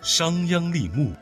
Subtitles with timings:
[0.00, 1.12] 商鞅立木。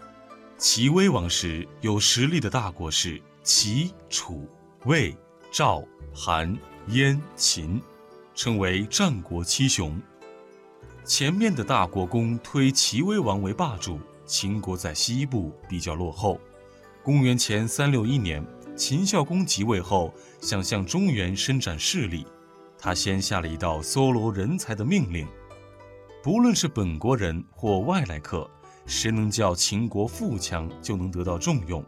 [0.58, 4.49] 齐威王时，有实力的大国是齐、楚、
[4.84, 5.17] 魏、
[5.50, 5.83] 赵、
[6.14, 6.56] 韩、
[6.89, 7.81] 燕、秦，
[8.34, 9.98] 称为战国七雄。
[11.04, 16.38] 前面的大国公推齐威王为霸主，秦国在西部比较落后。
[17.02, 18.45] 公元前三六一年，
[18.77, 22.27] 秦孝公即位后，想向中原伸展势力，
[22.79, 25.27] 他先下了一道搜罗人才的命令：
[26.22, 28.50] 不论是本国人或外来客。
[28.87, 31.85] 谁能叫秦国富强，就能得到重用。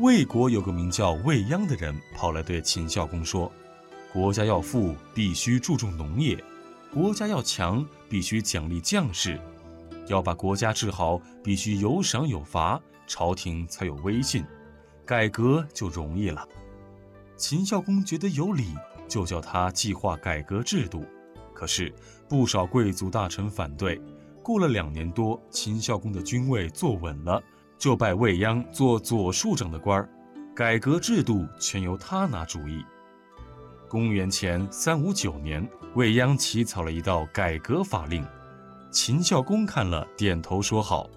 [0.00, 3.50] 魏国有个名叫魏鞅的人，跑来对秦孝公说
[4.12, 6.36] ：“国家要富，必须注重农业；
[6.92, 9.38] 国家要强，必须奖励将士；
[10.08, 14.44] 要把国家治好，必须有赏有罚，朝廷才有威信，
[15.06, 16.46] 改革就容易了。”
[17.36, 18.74] 秦孝公觉得有理，
[19.06, 21.04] 就叫他计划改革制度。
[21.54, 21.94] 可是
[22.28, 24.00] 不少贵族大臣反对。
[24.42, 27.42] 过了两年多，秦孝公的君位坐稳了，
[27.78, 30.08] 就拜未央做左庶长的官儿，
[30.54, 32.84] 改革制度全由他拿主意。
[33.88, 38.24] 公元前三五九年，未央起草了一道改革法令，
[38.90, 41.08] 秦孝公看了，点头说好。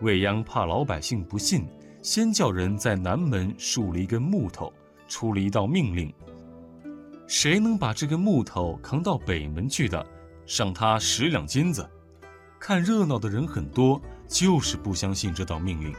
[0.00, 1.66] 未央怕老百姓不信，
[2.02, 4.72] 先叫人在南门竖了一根木头，
[5.08, 6.12] 出了一道命令：
[7.26, 10.06] 谁能把这根木头扛到北门去的，
[10.46, 11.88] 赏他十两金子。
[12.60, 15.94] 看热闹的人很多，就是不相信这道命令。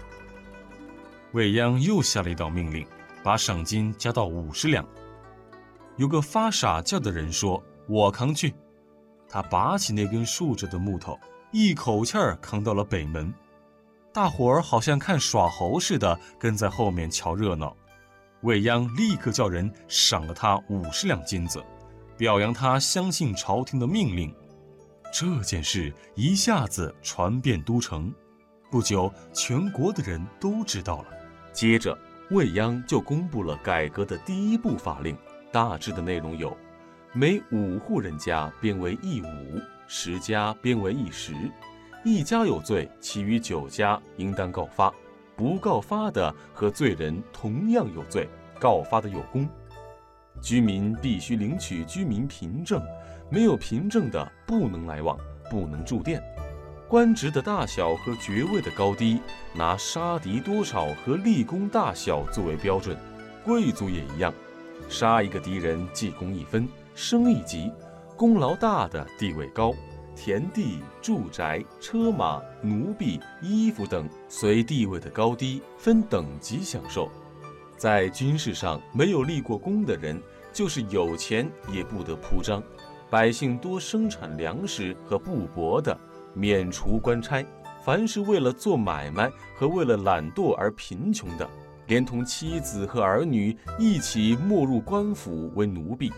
[1.31, 2.85] 未央又下了一道命令，
[3.23, 4.85] 把赏金加到五十两。
[5.95, 8.53] 有个发傻叫的人说：“我扛去。”
[9.29, 11.19] 他拔起那根竖着的木头，
[11.51, 13.33] 一口气儿扛到了北门。
[14.11, 17.75] 大伙儿好像看耍猴似的，跟在后面瞧热闹。
[18.41, 21.63] 未央立刻叫人赏了他五十两金子，
[22.17, 24.33] 表扬他相信朝廷的命令。
[25.11, 28.13] 这件事一下子传遍都城，
[28.69, 31.07] 不久，全国的人都知道了。
[31.51, 31.97] 接着，
[32.29, 35.17] 未央就公布了改革的第一部法令，
[35.51, 36.55] 大致的内容有：
[37.11, 41.33] 每五户人家编为一五，十家编为一十。
[42.05, 44.93] 一家有罪，其余九家应当告发，
[45.35, 48.29] 不告发的和罪人同样有罪，
[48.59, 49.49] 告发的有功。
[50.39, 52.81] 居民必须领取居民凭证。
[53.29, 55.17] 没有凭证的不能来往，
[55.49, 56.21] 不能住店。
[56.87, 59.21] 官职的大小和爵位的高低，
[59.53, 62.97] 拿杀敌多少和立功大小作为标准。
[63.45, 64.33] 贵族也一样，
[64.89, 67.71] 杀一个敌人记功一分，升一级。
[68.17, 69.73] 功劳大的地位高，
[70.15, 77.09] 田地、住宅、车马、奴婢、衣服等随地位的高低分等级享受。
[77.77, 82.61] 在军事上没有立过功的人，就是有钱也不得铺张。
[83.09, 85.97] 百姓多生产粮食和布帛的，
[86.33, 87.43] 免除官差；
[87.83, 91.49] 凡是为了做买卖和为了懒惰而贫穷的，
[91.87, 96.11] 连同妻子和儿女一起没入官府为奴婢。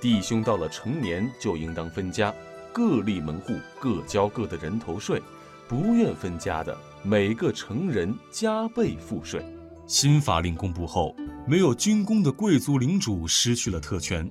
[0.00, 2.34] 弟兄到了成年就应当分家，
[2.72, 5.22] 各立门户，各交各的人头税。
[5.68, 9.44] 不愿分家的，每个成人加倍赋税。
[9.86, 11.14] 新法令公布后，
[11.46, 14.30] 没有军功的贵族领主失去了特权。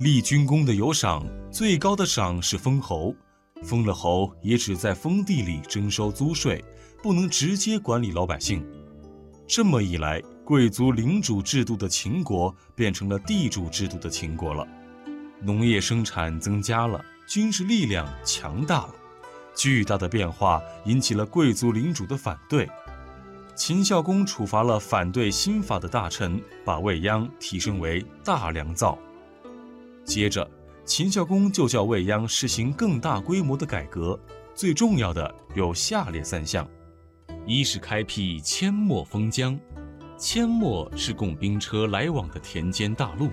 [0.00, 1.22] 立军功的有赏，
[1.52, 3.14] 最高的赏是封侯。
[3.62, 6.64] 封了侯，也只在封地里征收租税，
[7.02, 8.66] 不能直接管理老百姓。
[9.46, 14.66] 这么一来，贵族领主制度的秦国变成了地主制度的秦国了。
[15.42, 18.94] 农业生产增加了，军事力量强大了。
[19.54, 22.66] 巨大的变化引起了贵族领主的反对。
[23.54, 28.98] 秦孝公处罚了反对新法的大臣，把未央提升为大良造。
[30.10, 30.50] 接着，
[30.84, 34.18] 秦孝公就叫未央实行更大规模的改革，
[34.56, 36.68] 最重要的有下列三项：
[37.46, 39.56] 一是开辟阡陌封疆，
[40.18, 43.30] 阡陌是供兵车来往的田间大路。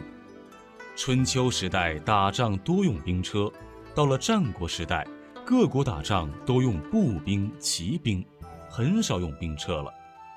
[0.96, 3.52] 春秋时代打仗多用兵车，
[3.96, 5.04] 到了战国时代，
[5.44, 8.24] 各国打仗都用步兵、骑兵，
[8.70, 9.92] 很少用兵车了。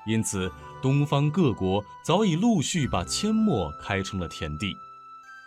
[0.07, 0.51] 因此，
[0.81, 4.75] 东方各国早已陆续把阡陌开成了田地。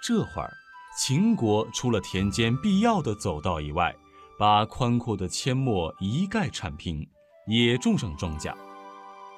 [0.01, 0.55] 这会儿。
[0.97, 3.95] 秦国除了田间必要的走道以外，
[4.39, 7.05] 把宽阔的阡陌一概铲平，
[7.49, 8.55] 也种上庄稼。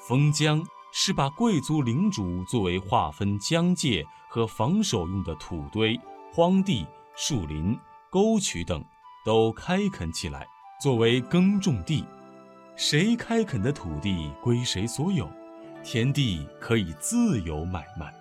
[0.06, 0.62] 封疆
[0.92, 5.98] 是把贵族领主作为划分疆界和防守用的土堆、
[6.30, 6.86] 荒地、
[7.16, 7.74] 树林、
[8.10, 8.84] 沟渠等，
[9.24, 10.46] 都开垦起来，
[10.82, 12.04] 作为耕种地。
[12.76, 15.26] 谁开垦的土地归谁所有，
[15.82, 18.12] 田地可以自由买卖。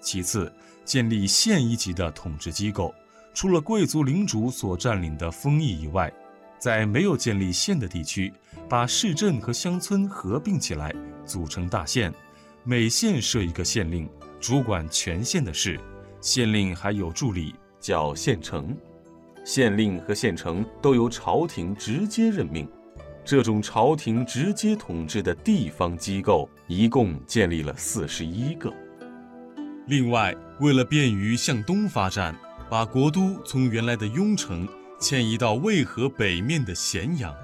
[0.00, 0.50] 其次。
[0.90, 2.92] 建立县一级的统治机构，
[3.32, 6.12] 除了贵族领主所占领的封邑以外，
[6.58, 8.32] 在没有建立县的地区，
[8.68, 10.92] 把市镇和乡村合并起来，
[11.24, 12.12] 组成大县，
[12.64, 14.10] 每县设一个县令，
[14.40, 15.78] 主管全县的事。
[16.20, 18.76] 县令还有助理，叫县丞。
[19.44, 22.68] 县令和县丞都由朝廷直接任命。
[23.24, 28.74] 这种朝廷直接统治的地方机构，一共建立了四十一个。
[29.86, 32.36] 另外，为了便于向东发展，
[32.68, 34.68] 把国都从原来的雍城
[35.00, 37.34] 迁移到渭河北面的咸阳。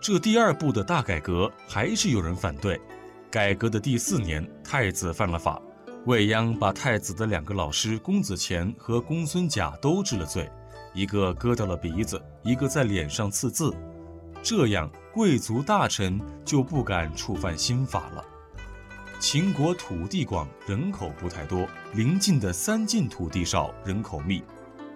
[0.00, 2.80] 这第二步的大改革还是有人反对。
[3.30, 5.60] 改革的第四年，太子犯了法。
[6.06, 10.50] 未央把太子的两个老师公子虔和公孙贾都治了罪，
[10.94, 13.74] 一个割掉了鼻子，一个在脸上刺字。
[14.42, 18.24] 这样，贵族大臣就不敢触犯新法了。
[19.20, 24.42] 秦国土地广，人口不太多，邻近的三晋土地少，人口密。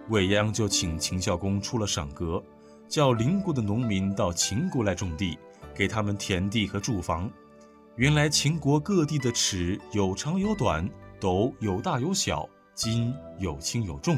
[0.08, 2.42] 未央就请秦孝公出了赏格，
[2.88, 5.38] 叫邻国的农民到秦国来种地，
[5.74, 7.30] 给他们田地和住房。
[7.96, 10.88] 原来秦国各地的尺有长有短，
[11.20, 14.16] 斗有大有小，斤有轻有重。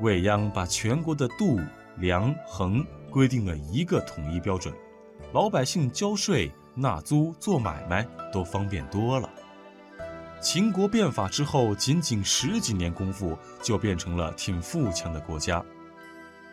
[0.00, 1.60] 未央把全国的度、
[1.98, 4.74] 量、衡规定了一个统一标准，
[5.32, 9.28] 老百姓交税、纳租、做买卖都方便多了。
[10.40, 15.64] 秦国变法之后，仅仅十几年功夫就变成了挺富强的国家。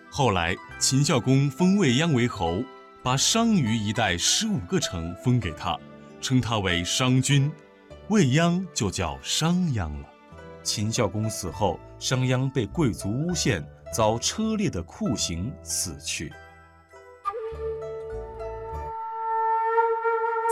[0.10, 2.64] 后来秦孝公封未央为侯，
[3.04, 5.78] 把商於一带十五个城封给他。
[6.22, 7.52] 称他为商君，
[8.08, 10.10] 未央就叫商鞅了。
[10.64, 13.64] 秦孝公死后，商鞅被贵族诬陷，
[13.94, 16.34] 遭车裂的酷刑死去。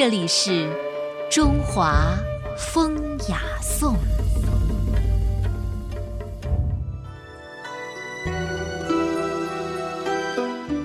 [0.00, 0.72] 这里是
[1.28, 2.16] 中华
[2.56, 3.96] 风雅颂。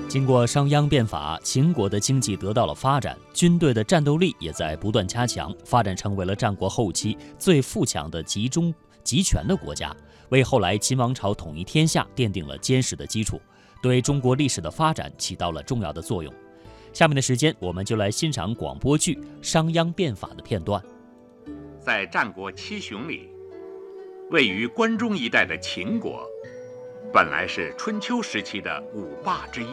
[0.10, 8.74] 经过商鞅变法，秦国的经济得到了发展，军队的战斗力也在不断加强，发展成为了战国后期最富强的集中
[9.04, 9.95] 集权的国家，
[10.30, 13.39] 为后来秦王朝统一天下奠定了坚实的基础，
[13.80, 16.33] 对中国历史的发展起到了重要的作用。
[16.94, 20.81] 下面的时间，我们就来欣赏广播剧《商鞅变法》的片段。
[21.80, 23.30] 在战国七雄里，
[24.30, 26.24] 位于关中一带的秦国，
[27.12, 29.68] 本来是春秋时期的五霸之一。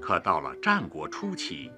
[0.00, 1.68] 可到了战国初期，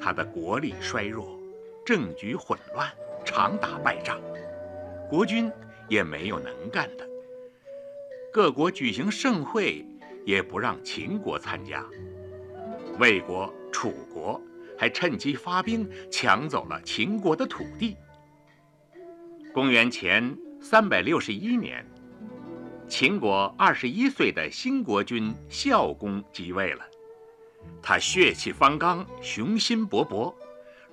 [0.00, 1.36] 他的国力衰弱，
[1.84, 2.88] 政局混乱，
[3.24, 4.20] 常打败仗，
[5.10, 5.50] 国君
[5.88, 7.04] 也没有能干的。
[8.32, 9.84] 各国举行盛会，
[10.24, 11.84] 也不让秦国参加。
[12.98, 14.40] 魏国、楚国
[14.76, 17.96] 还趁机发兵，抢走了秦国的土地。
[19.52, 21.86] 公元前三百六十一年，
[22.88, 26.84] 秦国二十一岁的新国君孝公即位了。
[27.82, 30.34] 他血气方刚，雄心勃勃，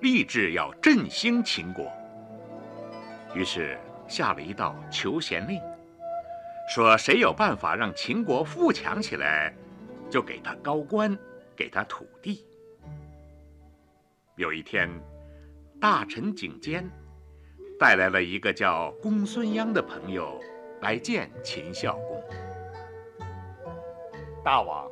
[0.00, 1.90] 立志要振兴秦国。
[3.34, 3.78] 于是
[4.08, 5.60] 下了一道求贤令，
[6.68, 9.54] 说谁有办法让秦国富强起来，
[10.10, 11.16] 就给他高官，
[11.56, 12.44] 给他土地。
[14.36, 14.88] 有一天，
[15.80, 16.88] 大臣景监
[17.78, 20.38] 带来了一个叫公孙鞅的朋友
[20.82, 22.22] 来见秦孝公。
[24.44, 24.86] 大王。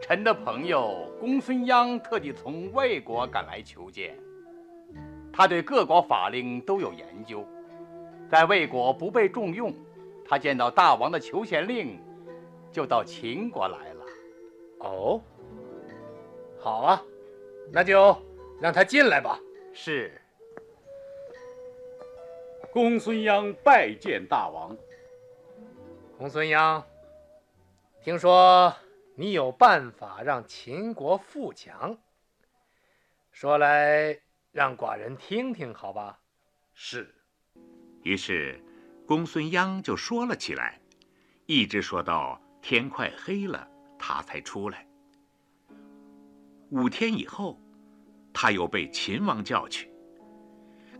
[0.00, 4.18] 臣的朋友公孙鞅特地从魏国赶来求见。
[5.32, 7.46] 他对各国法令都有研究，
[8.28, 9.72] 在魏国不被重用，
[10.24, 12.00] 他见到大王的求贤令，
[12.72, 13.91] 就到秦国来。
[14.82, 15.22] 哦，
[16.58, 17.02] 好啊，
[17.72, 18.16] 那就
[18.60, 19.38] 让他进来吧。
[19.72, 20.20] 是。
[22.72, 24.76] 公孙鞅拜见大王。
[26.18, 26.82] 公孙鞅，
[28.02, 28.74] 听说。
[29.14, 31.98] 你有办法让秦国富强？
[33.30, 34.18] 说来
[34.50, 36.18] 让寡人听听，好吧？
[36.72, 37.14] 是。
[38.02, 38.58] 于是，
[39.06, 40.80] 公孙鞅就说了起来，
[41.44, 43.68] 一直说到天快黑了，
[44.04, 44.84] 他才出来。
[46.70, 47.56] 五天以后，
[48.34, 49.88] 他又被秦王叫去。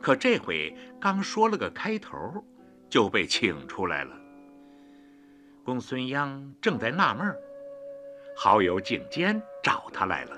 [0.00, 2.16] 可这回刚说了个开头，
[2.88, 4.16] 就被请出来了。
[5.64, 7.36] 公孙鞅正在纳闷儿，
[8.36, 10.36] 好友景监找他来了。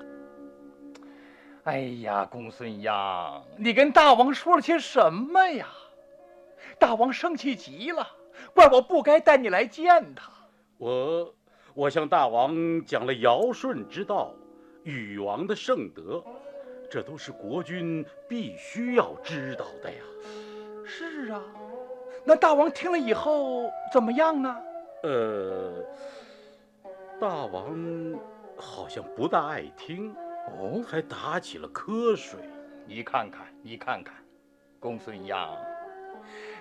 [1.64, 5.68] 哎呀，公孙鞅，你跟大王说了些什么呀？
[6.78, 8.06] 大王生气极了，
[8.54, 10.30] 怪我不该带你来见他。
[10.78, 11.34] 我
[11.74, 12.54] 我向大王
[12.84, 14.32] 讲了尧舜之道，
[14.84, 16.22] 禹王的圣德，
[16.88, 19.98] 这都是国君必须要知道的呀。
[20.84, 21.42] 是啊，
[22.24, 24.56] 那大王听了以后怎么样呢？
[25.02, 25.72] 呃，
[27.20, 27.76] 大王
[28.56, 30.14] 好像不大爱听，
[30.56, 32.38] 哦，还打起了瞌睡。
[32.86, 34.14] 你看看，你看看，
[34.78, 35.48] 公孙鞅，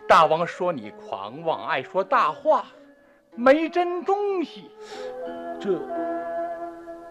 [0.07, 2.65] 大王说你狂妄，爱说大话，
[3.35, 4.69] 没真东西。
[5.59, 5.77] 这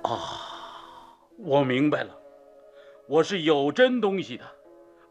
[0.02, 2.10] 啊，我明白了，
[3.06, 4.44] 我是有真东西的，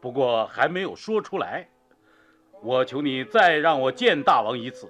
[0.00, 1.68] 不过还没有说出来。
[2.62, 4.88] 我求你再让我见大王一次，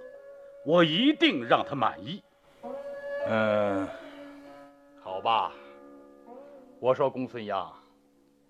[0.67, 2.23] 我一定让他满意。
[3.27, 3.89] 嗯，
[5.01, 5.53] 好吧。
[6.81, 7.67] 我说公孙鞅，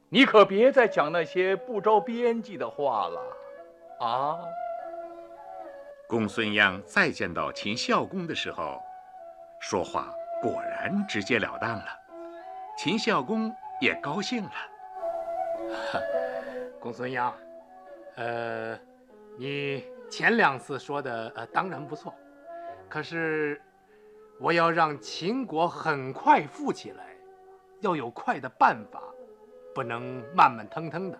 [0.08, 3.20] 你可别再讲那些不着边际的话了，
[4.00, 4.38] 啊！
[6.12, 8.82] 公孙鞅再见到秦孝公的时候，
[9.58, 11.86] 说话果然直截了当了，
[12.76, 13.50] 秦孝公
[13.80, 14.52] 也高兴了。
[16.78, 17.32] 公孙鞅，
[18.16, 18.78] 呃，
[19.38, 22.14] 你前两次说的呃当然不错，
[22.90, 23.58] 可是
[24.38, 27.06] 我要让秦国很快富起来，
[27.80, 29.02] 要有快的办法，
[29.74, 31.18] 不能慢慢腾腾的，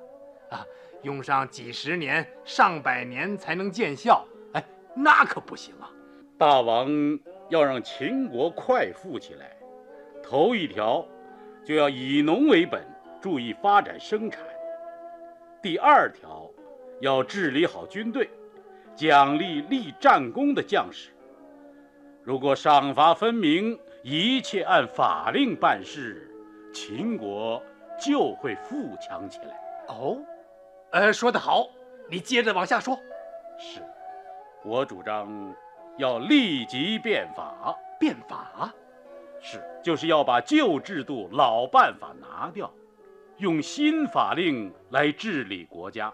[0.51, 0.67] 啊，
[1.01, 4.23] 用上几十年、上百年才能见效，
[4.95, 5.91] 那可不行啊。
[6.39, 6.89] 大王
[7.49, 9.57] 要让秦国快富起来，
[10.23, 11.07] 头一条
[11.65, 12.83] 就要以农为本，
[13.21, 14.43] 注意发展生产；
[15.63, 16.51] 第二条
[17.01, 18.29] 要治理好军队，
[18.97, 21.11] 奖励立战功的将士。
[22.25, 26.29] 如果赏罚分明，一切按法令办事，
[26.73, 27.63] 秦国
[28.01, 29.61] 就会富强起来。
[29.89, 30.19] 哦，
[30.91, 31.69] 呃，说得好，
[32.09, 32.99] 你接着往下说。
[33.59, 33.81] 是，
[34.64, 35.54] 我主张
[35.99, 37.76] 要立即变法。
[37.99, 38.73] 变法？
[39.40, 42.73] 是，就是要把旧制度、老办法拿掉，
[43.38, 46.12] 用新法令来治理国家。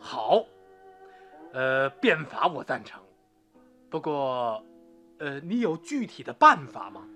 [0.00, 0.44] 好，
[1.52, 3.00] 呃，变法我赞成，
[3.88, 4.64] 不过，
[5.18, 7.06] 呃，你有具体的办法吗？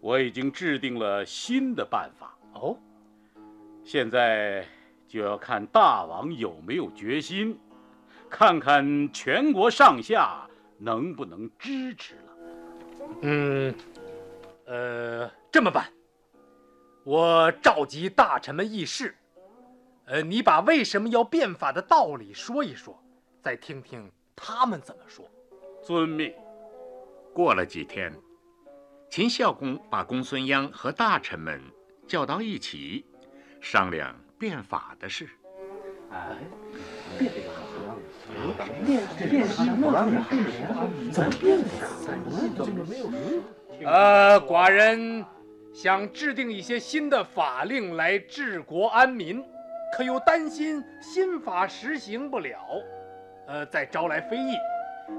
[0.00, 2.74] 我已经制定了新的办法，哦，
[3.84, 4.66] 现在
[5.06, 7.58] 就要看大王有没有决心，
[8.32, 10.48] 看看全国上下
[10.78, 12.32] 能不能支持了。
[13.20, 13.74] 嗯，
[14.64, 15.92] 呃，这么办，
[17.04, 19.14] 我召集大臣们议事，
[20.06, 22.98] 呃，你把为什么要变法的道理说一说，
[23.42, 25.30] 再听听他们怎么说。
[25.84, 26.32] 遵命。
[27.34, 28.10] 过了几天，
[29.10, 31.60] 秦孝公把公孙鞅和大臣们
[32.08, 33.04] 叫到一起，
[33.60, 35.28] 商量变法的事。
[43.84, 45.24] 呃，寡人
[45.72, 49.42] 想制定一些新的法令来治国安民，
[49.96, 52.58] 可又担心新法实行不了，
[53.46, 54.56] 呃，再招来非议。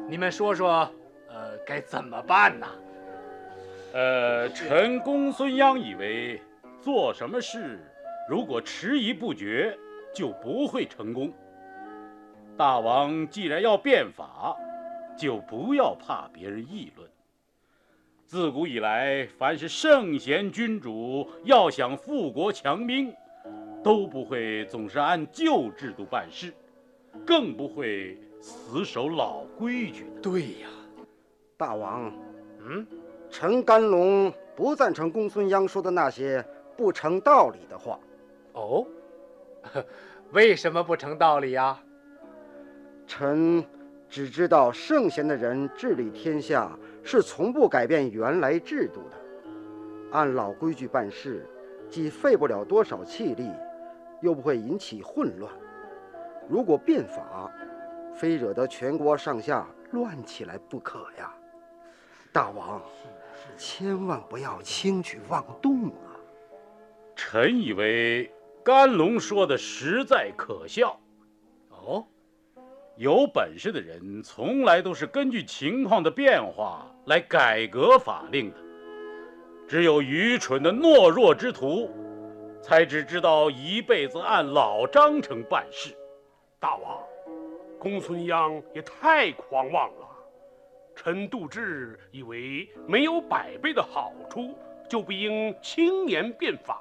[0.08, 0.90] 你们说说，
[1.30, 2.68] 呃，该怎么办呢？
[3.94, 6.42] 呃，臣公孙鞅以为，
[6.82, 7.80] 做什么事
[8.30, 9.78] 如果迟疑不决，
[10.16, 11.32] 就不会成功。
[12.56, 14.56] 大王既然要变法，
[15.18, 17.10] 就不要怕别人议论。
[18.26, 23.14] 自古以来，凡是圣贤君主要想富国强兵，
[23.84, 26.54] 都不会总是按旧制度办事，
[27.26, 30.22] 更不会死守老规矩的。
[30.22, 30.70] 对呀，
[31.58, 32.12] 大王，
[32.60, 32.86] 嗯，
[33.30, 36.44] 陈甘龙不赞成公孙鞅说的那些
[36.78, 38.00] 不成道理的话。
[38.54, 38.86] 哦，
[40.32, 41.80] 为什么不成道理呀？
[43.06, 43.64] 臣
[44.10, 49.18] 只知道圣贤的人治理天下是从不改变原来制度的，
[50.12, 51.46] 按老规矩办事，
[51.90, 53.50] 既费不了多少气力，
[54.22, 55.52] 又不会引起混乱。
[56.48, 57.52] 如果变法，
[58.14, 61.34] 非惹得全国上下乱起来不可呀！
[62.32, 62.82] 大王，
[63.58, 66.14] 千万不要轻举妄动啊！
[67.16, 68.32] 臣以为
[68.64, 71.00] 甘龙说的实在可笑。
[71.70, 72.06] 哦，
[72.96, 78.58] 有本事的人从来都是根据情况的变化来改革法令的，
[79.68, 81.90] 只有愚蠢的懦弱之徒，
[82.62, 85.96] 才只知道一辈子按老章程办事。
[86.60, 87.00] 大王，
[87.80, 90.08] 公孙鞅也太狂妄了。
[90.96, 94.56] 臣杜之以为，没有百倍的好处，
[94.88, 96.76] 就不应轻言变法；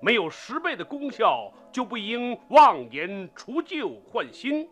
[0.00, 4.68] 没有十倍的功效，就不应妄言除旧换新。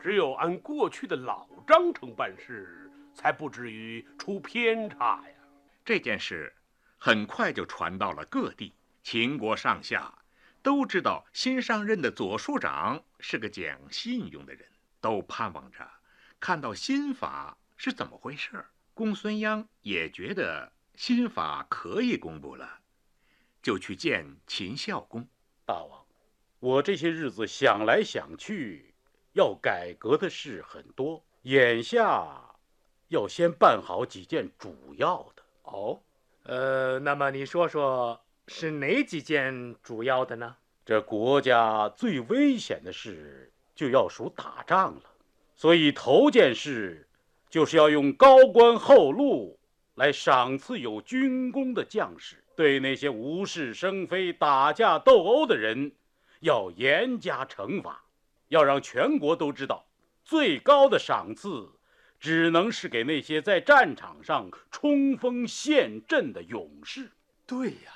[0.00, 5.34] 只有按过去的老章程办事，才不至于出偏差呀。
[5.84, 6.54] 这件事
[6.96, 10.14] 很快就传到了各地，秦国上下
[10.62, 14.68] 都知道新上任的左庶长是个讲信用的人，
[15.00, 15.88] 都盼望着
[16.38, 18.64] 看到新法是怎么回事。
[18.94, 22.80] 公孙鞅也觉得新法可以公布了，
[23.62, 25.26] 就去见秦孝公。
[25.64, 26.04] 大王，
[26.60, 28.87] 我这些日子想来想去。
[29.38, 32.42] 要改革的事很多，眼下
[33.06, 35.42] 要先办好几件主要的。
[35.62, 36.00] 哦，
[36.42, 40.56] 呃，那么你说说是哪几件主要的呢？
[40.84, 45.02] 这国家最危险的事就要数打仗了，
[45.54, 47.08] 所以头件事
[47.48, 49.56] 就是要用高官厚禄
[49.94, 55.92] 来赏赐有军功的将士，对那些无事生非、打架斗殴的人
[56.40, 58.02] 要严加惩罚。
[58.48, 59.86] 要让全国都知道，
[60.24, 61.70] 最高的赏赐
[62.18, 67.10] 只能是给那些在战场上冲锋陷阵的勇士。
[67.46, 67.92] 对呀，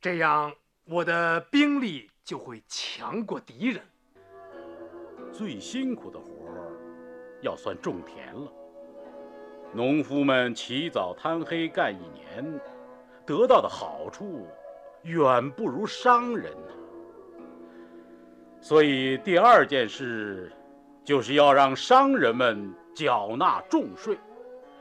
[0.00, 0.52] 这样
[0.84, 3.82] 我的兵力就会强过敌人。
[5.32, 6.72] 最辛苦的活儿
[7.40, 8.52] 要算种田了，
[9.72, 12.60] 农夫们起早贪黑干一年，
[13.24, 14.46] 得到的好处
[15.02, 16.52] 远不如商人。
[18.60, 20.52] 所以，第二件事，
[21.02, 24.18] 就是要让商人们缴纳重税，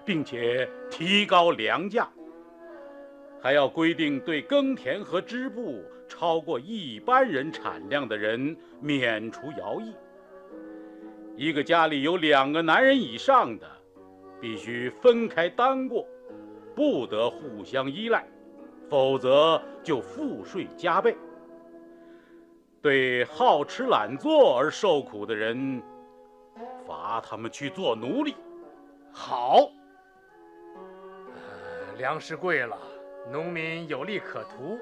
[0.03, 2.07] 并且提高粮价，
[3.41, 9.93] 还要规定对耕田和织布超过一般人产量的人免除徭役。
[11.37, 13.65] 一个家里有两个男人以上的，
[14.41, 16.05] 必须分开单过，
[16.75, 18.27] 不得互相依赖，
[18.89, 21.15] 否则就赋税加倍。
[22.81, 25.83] 对好吃懒做而受苦的人，
[26.87, 28.35] 罚他们去做奴隶。
[29.11, 29.69] 好，
[31.97, 32.77] 粮食贵了，
[33.29, 34.79] 农民有利可图，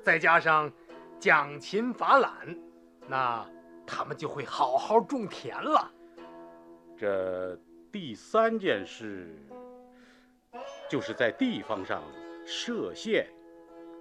[0.00, 0.70] 再加上
[1.18, 2.32] 奖勤罚懒，
[3.08, 3.44] 那
[3.84, 5.90] 他们就会好好种田了。
[6.96, 7.58] 这
[7.90, 9.34] 第三件事，
[10.88, 12.00] 就是在地方上
[12.46, 13.26] 设县，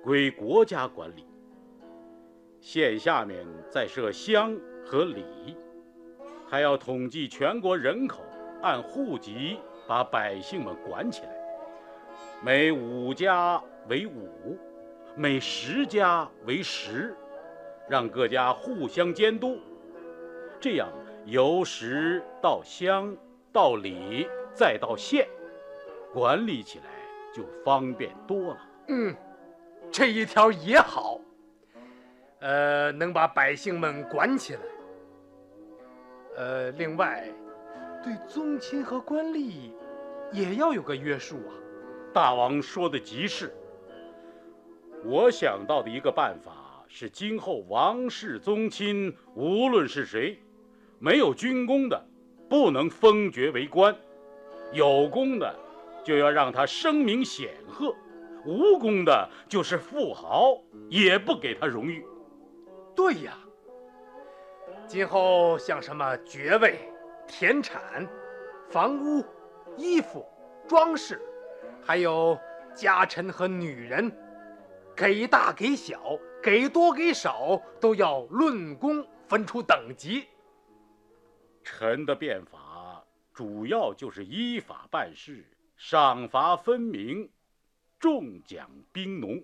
[0.04, 1.26] 归国家管理。
[2.62, 5.24] 县下面再设乡和里，
[6.48, 8.24] 还要统计全国人口，
[8.62, 11.30] 按户籍把百姓们管起来。
[12.44, 14.58] 每五家为五，
[15.16, 17.16] 每十家为十，
[17.88, 19.58] 让各家互相监督。
[20.60, 20.90] 这样
[21.26, 23.16] 由十到乡，
[23.54, 25.28] 到里，再到县，
[26.14, 26.86] 管理起来
[27.34, 28.58] 就方便多了。
[28.90, 29.16] 嗯，
[29.92, 31.22] 这一条也好。
[32.40, 34.62] 呃，能把百姓们管起来。
[36.38, 37.28] 呃，另外，
[38.04, 39.72] 对宗亲和官吏
[40.32, 41.54] 也要有个约束啊。
[42.14, 43.54] 大王说的极是。
[45.04, 50.40] 我想到的一个办法是，今后王室宗亲无论是谁，
[50.98, 52.02] 没有军功的，
[52.50, 53.94] 不能封爵为官；
[54.72, 55.54] 有功的，
[56.04, 57.94] 就要让他声名显赫；
[58.46, 60.58] 无功的，就是富豪，
[60.90, 62.06] 也不给他荣誉。
[63.00, 63.38] 对呀，
[64.86, 66.92] 今后像什么爵位、
[67.26, 68.06] 田产、
[68.70, 69.24] 房屋、
[69.78, 70.28] 衣服、
[70.68, 71.18] 装饰，
[71.82, 72.38] 还有
[72.76, 74.12] 家臣和女人，
[74.98, 80.28] 给大给小，给多给少，都要论功分出等级。
[81.64, 83.02] 臣的变法
[83.34, 85.46] 主要就是依法办事，
[85.78, 87.32] 赏罚分明，
[87.98, 89.42] 重奖兵农。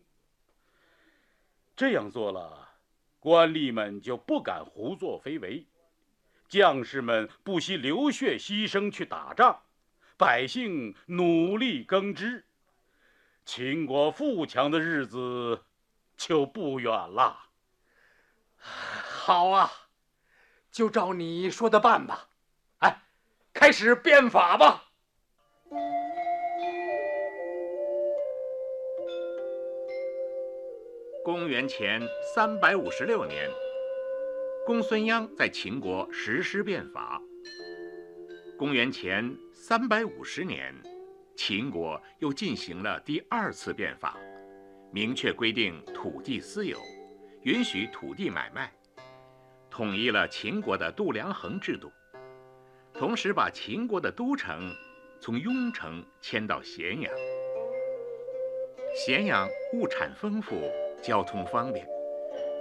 [1.74, 2.74] 这样做了。
[3.25, 5.65] 官吏们就不敢胡作非为，
[6.47, 9.63] 将士们不惜流血牺牲去打仗，
[10.15, 12.45] 百姓努力耕织，
[13.43, 15.63] 秦国富强的日子
[16.15, 17.49] 就不远了。
[18.57, 19.71] 好啊，
[20.71, 22.29] 就照你说的办吧。
[22.77, 23.01] 哎，
[23.51, 24.83] 开始变法吧。
[31.25, 33.49] 公元前三百五十六年，
[34.63, 37.19] 公孙鞅在秦国实施变法。
[38.55, 40.71] 公元前三百五十年，
[41.35, 44.15] 秦国又进行了第二次变法，
[44.91, 46.77] 明确规定土地私有，
[47.41, 48.71] 允许土地买卖，
[49.71, 51.91] 统一了秦国的度量衡制度，
[52.93, 54.71] 同时把秦国的都城
[55.19, 57.11] 从雍城迁到咸阳。
[58.95, 60.71] 咸阳物产丰富，
[61.06, 61.88] 交通方便，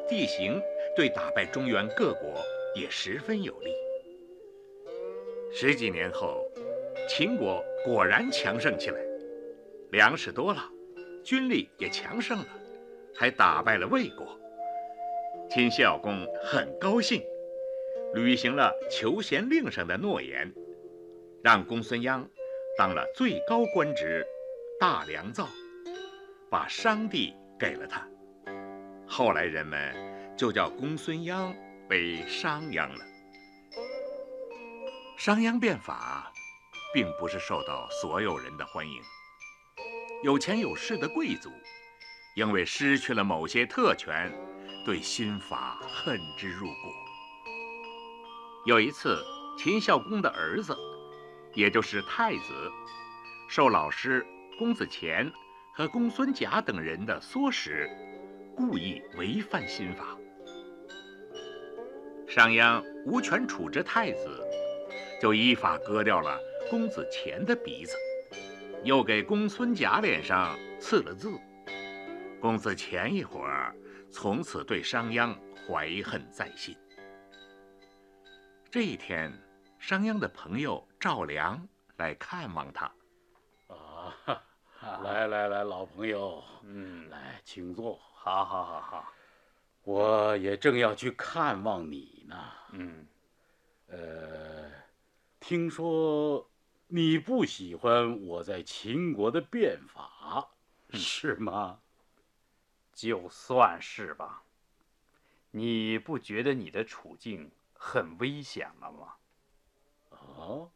[0.06, 0.60] 地形
[0.94, 2.34] 对打败中原各国
[2.74, 3.72] 也十分有利。
[5.50, 6.44] 十几年后，
[7.08, 9.00] 秦国果然强盛起来，
[9.92, 10.62] 粮食多了，
[11.24, 12.46] 军力也强盛了，
[13.14, 14.38] 还打败了魏国。
[15.48, 17.22] 秦孝公很高兴，
[18.12, 20.52] 履行了求贤令上的诺言，
[21.42, 22.26] 让公孙鞅
[22.76, 24.26] 当了最高官职
[24.78, 25.48] 大良造，
[26.50, 28.06] 把商地给了他。
[29.16, 29.94] 后来人们
[30.36, 31.54] 就叫公孙鞅
[31.88, 33.04] 为商鞅了。
[35.16, 36.32] 商鞅变法，
[36.92, 39.00] 并不是受到所有人的欢迎。
[40.24, 41.48] 有钱有势的贵族，
[42.34, 44.32] 因为失去了某些特权。
[44.84, 46.74] 对新法恨之入骨。
[48.66, 49.24] 有一次，
[49.56, 50.76] 秦孝公的儿子，
[51.54, 52.70] 也就是太子，
[53.48, 54.26] 受老师
[54.58, 55.32] 公子虔
[55.72, 57.88] 和公孙贾等人的唆使，
[58.56, 60.16] 故意违反新法。
[62.26, 64.28] 商鞅无权处置太子，
[65.20, 66.38] 就依法割掉了
[66.70, 67.96] 公子虔的鼻子，
[68.82, 71.38] 又给公孙贾脸上刺了字。
[72.40, 73.74] 公子虔一伙儿。
[74.16, 75.36] 从此对商鞅
[75.66, 76.76] 怀恨在心。
[78.70, 79.32] 这一天，
[79.76, 82.86] 商鞅的朋友赵良来看望他。
[83.66, 84.14] 啊，
[85.02, 87.98] 来来来，老朋友，嗯，来，请坐。
[88.24, 89.12] 好，好，好，好。
[89.82, 92.42] 我也正要去看望你呢。
[92.72, 93.06] 嗯，
[93.88, 94.70] 呃，
[95.38, 96.50] 听说
[96.86, 100.48] 你不喜欢我在秦国的变法，
[100.94, 101.80] 是吗？
[102.94, 104.44] 就算是吧，
[105.50, 109.16] 你不觉得你的处境很危险了吗？
[110.08, 110.72] 啊，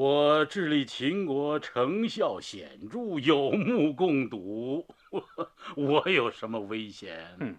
[0.00, 4.86] 我治理秦国成效显著，有目共睹，
[5.74, 7.36] 我有什么危险？
[7.40, 7.56] 哼，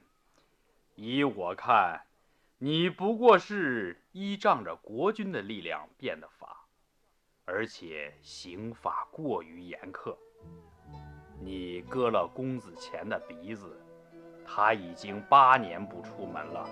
[0.95, 1.99] 依我看，
[2.57, 6.65] 你不过是依仗着国君的力量变的法，
[7.43, 10.15] 而且刑法过于严苛。
[11.41, 13.77] 你割了公子虔的鼻子，
[14.45, 16.65] 他已经八年不出门了，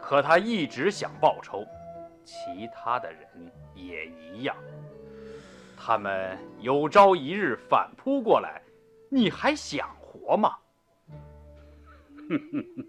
[0.00, 1.64] 可他一直想报仇。
[2.24, 4.54] 其他的人也一样，
[5.80, 8.60] 他们有朝一日反扑过来，
[9.08, 10.56] 你还想活吗？
[12.28, 12.86] 哼哼哼，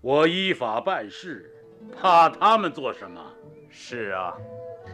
[0.00, 1.52] 我依法办事，
[1.94, 3.20] 怕他们做什么？
[3.68, 4.34] 是啊，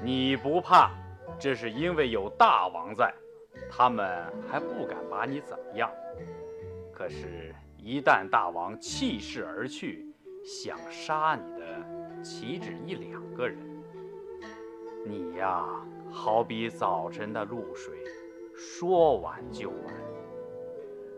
[0.03, 0.91] 你不怕，
[1.39, 3.15] 这是因为有大王在。
[3.71, 5.89] 他们还不敢把你怎么样，
[6.93, 10.13] 可是，一旦大王弃世而去，
[10.45, 13.59] 想杀你的岂止一两个人？
[15.07, 15.65] 你呀，
[16.15, 17.93] 好比早晨的露水，
[18.57, 19.95] 说完就完。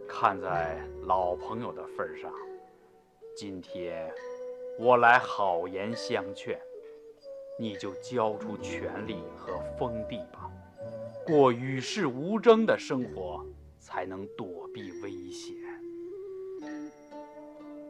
[0.09, 2.33] 看在老朋友的份上，
[3.37, 4.11] 今天
[4.79, 6.59] 我来好言相劝，
[7.59, 10.51] 你就交出权力和封地吧。
[11.27, 13.45] 过与世无争的生活，
[13.79, 15.55] 才能躲避危险。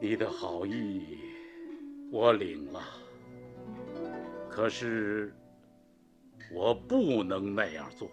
[0.01, 1.21] 你的好意，
[2.11, 2.83] 我领了。
[4.51, 5.33] 可是，
[6.53, 8.09] 我不能那样做。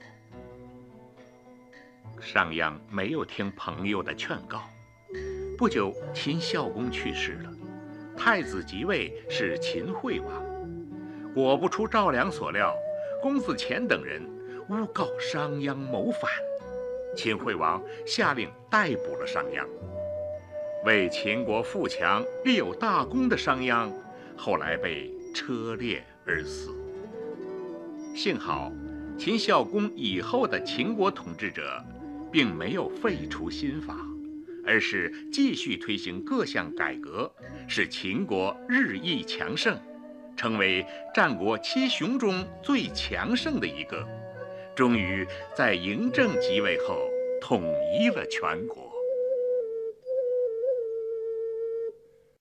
[2.20, 4.64] 商鞅没有听朋友的劝告。
[5.58, 7.50] 不久，秦孝公去世了，
[8.18, 10.44] 太子即位是秦惠王。
[11.34, 12.76] 果不出赵良所料，
[13.22, 14.22] 公子虔等人。
[14.70, 16.32] 诬告商鞅谋反，
[17.18, 19.68] 秦惠王下令逮捕了商鞅。
[20.86, 23.92] 为秦国富强立有大功的商鞅，
[24.38, 26.74] 后来被车裂而死。
[28.16, 28.72] 幸好，
[29.18, 31.84] 秦孝公以后的秦国统治者，
[32.32, 33.98] 并没有废除新法，
[34.64, 37.30] 而是继续推行各项改革，
[37.68, 39.76] 使秦国日益强盛，
[40.38, 44.08] 成为战国七雄中最强盛的一个。
[44.76, 47.10] 终于在嬴政即位后，
[47.42, 47.64] 统
[48.00, 48.83] 一了全国。